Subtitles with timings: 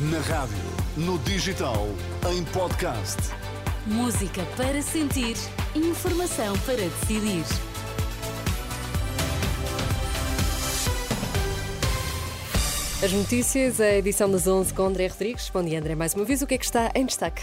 [0.00, 0.56] Na rádio,
[0.96, 1.88] no digital,
[2.30, 3.16] em podcast.
[3.84, 5.34] Música para sentir,
[5.74, 7.42] informação para decidir.
[13.02, 15.50] As notícias, a edição das 11 com André Rodrigues.
[15.50, 15.96] Bom dia, André.
[15.96, 17.42] Mais uma vez, o que é que está em destaque?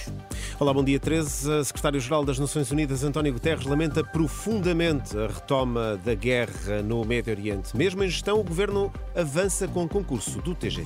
[0.58, 1.52] Olá, bom dia 13.
[1.52, 7.34] A Secretário-Geral das Nações Unidas, António Guterres, lamenta profundamente a retoma da guerra no Médio
[7.34, 7.76] Oriente.
[7.76, 10.86] Mesmo em gestão, o governo avança com o concurso do TGV.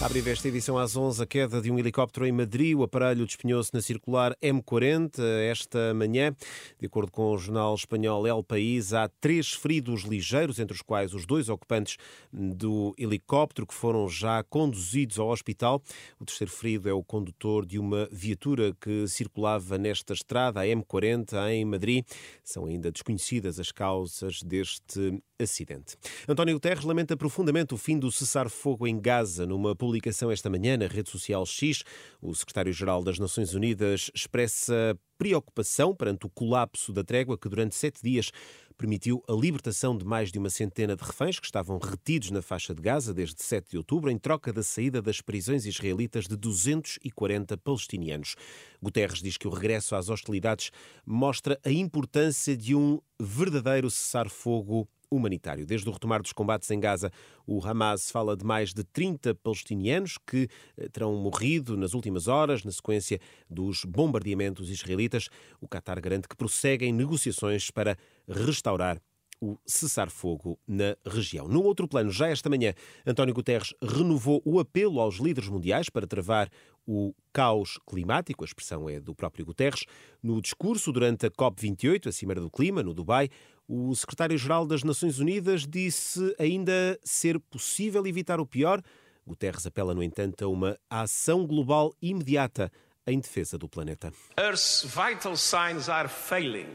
[0.00, 2.76] Abre esta edição às 11 a queda de um helicóptero em Madrid.
[2.76, 5.18] O aparelho despenhou-se na circular M40
[5.50, 6.32] esta manhã.
[6.78, 11.14] De acordo com o jornal espanhol El País, há três feridos ligeiros, entre os quais
[11.14, 11.96] os dois ocupantes
[12.32, 15.82] do helicóptero que foram já conduzidos ao hospital.
[16.20, 21.50] O terceiro ferido é o condutor de uma viatura que circulava nesta estrada, a M40,
[21.50, 22.04] em Madrid.
[22.44, 25.96] São ainda desconhecidas as causas deste acidente.
[26.26, 29.46] António Guterres lamenta profundamente o fim do cessar-fogo em Gaza.
[29.46, 31.84] Numa publicação esta manhã na rede social X,
[32.20, 38.02] o secretário-geral das Nações Unidas expressa preocupação perante o colapso da trégua que durante sete
[38.02, 38.30] dias
[38.76, 42.72] permitiu a libertação de mais de uma centena de reféns que estavam retidos na faixa
[42.72, 47.58] de Gaza desde 7 de outubro, em troca da saída das prisões israelitas de 240
[47.58, 48.36] palestinianos.
[48.80, 50.70] Guterres diz que o regresso às hostilidades
[51.04, 55.66] mostra a importância de um verdadeiro cessar-fogo humanitário.
[55.66, 57.10] Desde o retomar dos combates em Gaza,
[57.46, 62.64] o Hamas fala de mais de 30 palestinianos que eh, terão morrido nas últimas horas
[62.64, 65.28] na sequência dos bombardeamentos israelitas.
[65.60, 67.96] O Qatar garante que prosseguem negociações para
[68.28, 69.00] restaurar
[69.40, 71.46] o cessar-fogo na região.
[71.46, 72.74] No outro plano, já esta manhã,
[73.06, 76.50] António Guterres renovou o apelo aos líderes mundiais para travar
[76.86, 79.84] o caos climático, a expressão é do próprio Guterres.
[80.22, 83.28] No discurso durante a COP28, a Cimeira do Clima, no Dubai,
[83.68, 88.82] o secretário-geral das Nações Unidas disse ainda ser possível evitar o pior.
[89.26, 92.72] Guterres apela, no entanto, a uma ação global imediata
[93.06, 94.10] em defesa do planeta.
[94.38, 96.66] Earth's vital signs are failing.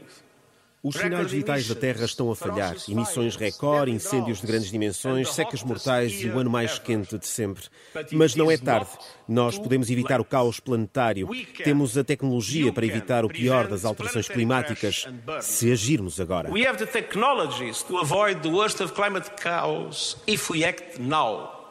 [0.84, 2.76] Os sinais vitais da Terra estão a falhar.
[2.86, 7.64] Emissões recorde, incêndios de grandes dimensões, secas mortais e o ano mais quente de sempre.
[8.12, 8.90] Mas não é tarde.
[9.26, 11.26] Nós podemos evitar o caos planetário.
[11.64, 15.08] Temos a tecnologia para evitar o pior das alterações climáticas
[15.40, 16.52] se agirmos agora.
[16.52, 21.63] We have the technologies to avoid the worst of climate chaos if we act now.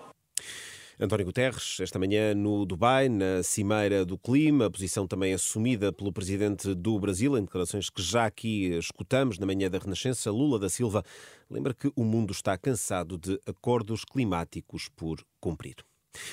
[1.03, 6.73] António Guterres, esta manhã no Dubai, na Cimeira do Clima, posição também assumida pelo presidente
[6.73, 11.03] do Brasil, em declarações que já aqui escutamos na manhã da Renascença, Lula da Silva,
[11.49, 15.75] lembra que o mundo está cansado de acordos climáticos por cumprir.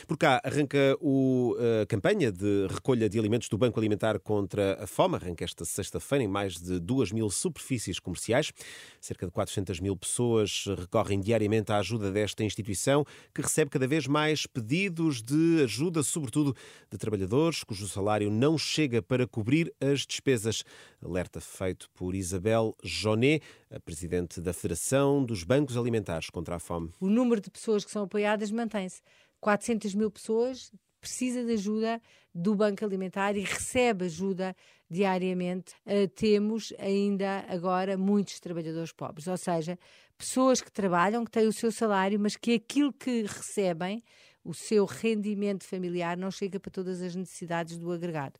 [0.06, 4.86] Por cá arranca o, a campanha de recolha de alimentos do Banco Alimentar contra a
[4.86, 5.16] Fome.
[5.16, 8.52] Arranca esta sexta-feira em mais de 2 mil superfícies comerciais.
[9.00, 13.04] Cerca de 400 mil pessoas recorrem diariamente à ajuda desta instituição,
[13.34, 16.54] que recebe cada vez mais pedidos de ajuda, sobretudo
[16.90, 20.64] de trabalhadores cujo salário não chega para cobrir as despesas.
[21.02, 26.90] Alerta feito por Isabel Jonet, a presidente da Federação dos Bancos Alimentares contra a Fome.
[27.00, 29.00] O número de pessoas que são apoiadas mantém-se.
[29.40, 30.70] 400 mil pessoas
[31.00, 32.00] precisa de ajuda
[32.34, 34.54] do Banco Alimentar e recebe ajuda
[34.88, 35.72] diariamente.
[35.86, 39.78] Uh, temos ainda agora muitos trabalhadores pobres, ou seja,
[40.16, 44.02] pessoas que trabalham, que têm o seu salário, mas que aquilo que recebem
[44.44, 48.34] o seu rendimento familiar não chega para todas as necessidades do agregado.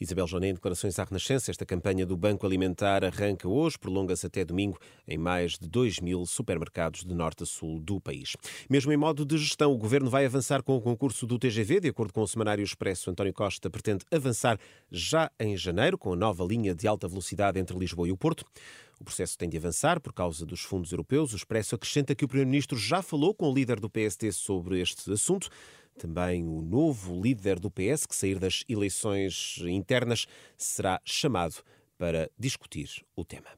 [0.00, 4.44] Isabel Joné, em declarações à Renascença, esta campanha do Banco Alimentar arranca hoje, prolonga-se até
[4.44, 8.36] domingo em mais de 2 mil supermercados de norte a sul do país.
[8.68, 11.80] Mesmo em modo de gestão, o Governo vai avançar com o concurso do TGV.
[11.80, 14.58] De acordo com o Semanário Expresso, António Costa pretende avançar
[14.90, 18.44] já em janeiro com a nova linha de alta velocidade entre Lisboa e o Porto.
[19.04, 21.34] O processo tem de avançar por causa dos fundos europeus.
[21.34, 25.12] O Expresso acrescenta que o Primeiro-Ministro já falou com o líder do PST sobre este
[25.12, 25.50] assunto.
[25.98, 30.26] Também o novo líder do PS, que sair das eleições internas,
[30.56, 31.56] será chamado
[31.98, 33.48] para discutir o tema.